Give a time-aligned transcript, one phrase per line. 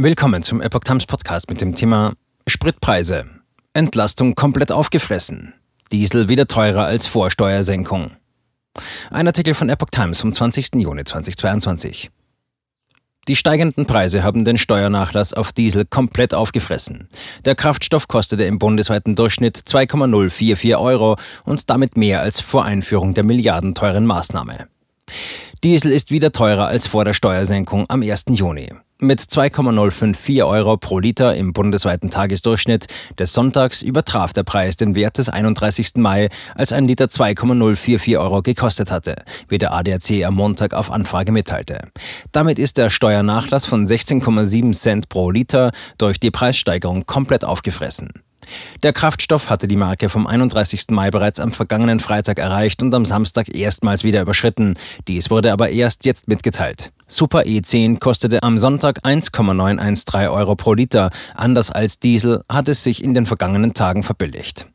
[0.00, 2.12] Willkommen zum Epoch Times Podcast mit dem Thema
[2.46, 3.24] Spritpreise.
[3.72, 5.54] Entlastung komplett aufgefressen.
[5.90, 8.12] Diesel wieder teurer als Vorsteuersenkung.
[9.10, 10.76] Ein Artikel von Epoch Times vom 20.
[10.76, 12.12] Juni 2022.
[13.26, 17.08] Die steigenden Preise haben den Steuernachlass auf Diesel komplett aufgefressen.
[17.44, 23.24] Der Kraftstoff kostete im bundesweiten Durchschnitt 2,044 Euro und damit mehr als vor Einführung der
[23.24, 24.68] milliardenteuren Maßnahme.
[25.64, 28.26] Diesel ist wieder teurer als vor der Steuersenkung am 1.
[28.28, 28.70] Juni.
[29.00, 35.18] Mit 2,054 Euro pro Liter im bundesweiten Tagesdurchschnitt des Sonntags übertraf der Preis den Wert
[35.18, 35.90] des 31.
[35.98, 39.14] Mai, als ein Liter 2,044 Euro gekostet hatte,
[39.48, 41.82] wie der ADAC am Montag auf Anfrage mitteilte.
[42.32, 48.10] Damit ist der Steuernachlass von 16,7 Cent pro Liter durch die Preissteigerung komplett aufgefressen.
[48.82, 50.86] Der Kraftstoff hatte die Marke vom 31.
[50.90, 54.74] Mai bereits am vergangenen Freitag erreicht und am Samstag erstmals wieder überschritten.
[55.06, 56.90] Dies wurde aber erst jetzt mitgeteilt.
[57.10, 61.10] Super E10 kostete am Sonntag 1,913 Euro pro Liter.
[61.34, 64.66] Anders als Diesel hat es sich in den vergangenen Tagen verbilligt.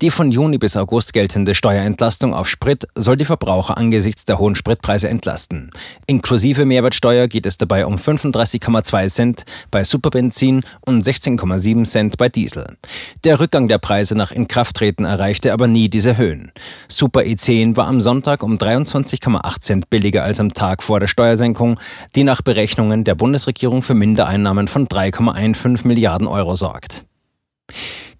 [0.00, 4.54] Die von Juni bis August geltende Steuerentlastung auf Sprit soll die Verbraucher angesichts der hohen
[4.54, 5.70] Spritpreise entlasten.
[6.06, 12.76] Inklusive Mehrwertsteuer geht es dabei um 35,2 Cent bei Superbenzin und 16,7 Cent bei Diesel.
[13.24, 16.52] Der Rückgang der Preise nach Inkrafttreten erreichte aber nie diese Höhen.
[16.88, 21.78] Super E10 war am Sonntag um 23,8 Cent billiger als am Tag vor der Steuersenkung,
[22.14, 27.04] die nach Berechnungen der Bundesregierung für Mindereinnahmen von 3,15 Milliarden Euro sorgt.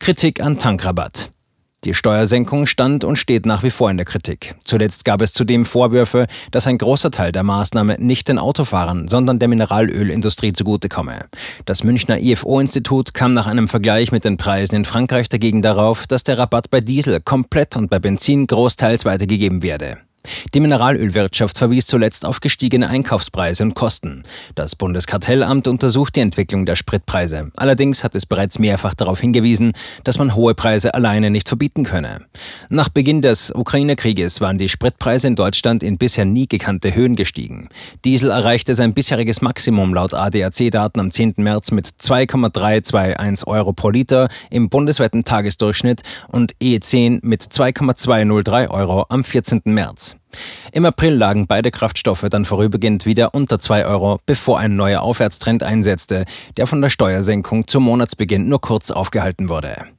[0.03, 1.31] Kritik an Tankrabatt.
[1.85, 4.57] Die Steuersenkung stand und steht nach wie vor in der Kritik.
[4.65, 9.39] Zuletzt gab es zudem Vorwürfe, dass ein großer Teil der Maßnahme nicht den Autofahrern, sondern
[9.39, 11.27] der Mineralölindustrie zugutekomme.
[11.67, 16.25] Das Münchner IFO-Institut kam nach einem Vergleich mit den Preisen in Frankreich dagegen darauf, dass
[16.25, 19.99] der Rabatt bei Diesel komplett und bei Benzin großteils weitergegeben werde.
[20.55, 24.23] Die Mineralölwirtschaft verwies zuletzt auf gestiegene Einkaufspreise und Kosten.
[24.55, 27.51] Das Bundeskartellamt untersucht die Entwicklung der Spritpreise.
[27.57, 29.73] Allerdings hat es bereits mehrfach darauf hingewiesen,
[30.05, 32.21] dass man hohe Preise alleine nicht verbieten könne.
[32.69, 37.69] Nach Beginn des Ukraine-Krieges waren die Spritpreise in Deutschland in bisher nie gekannte Höhen gestiegen.
[38.05, 41.35] Diesel erreichte sein bisheriges Maximum laut ADAC-Daten am 10.
[41.39, 49.25] März mit 2,321 Euro pro Liter im bundesweiten Tagesdurchschnitt und E10 mit 2,203 Euro am
[49.25, 49.63] 14.
[49.65, 50.12] März.
[50.73, 55.63] Im April lagen beide Kraftstoffe dann vorübergehend wieder unter 2 Euro, bevor ein neuer Aufwärtstrend
[55.63, 56.25] einsetzte,
[56.57, 59.93] der von der Steuersenkung zum Monatsbeginn nur kurz aufgehalten wurde.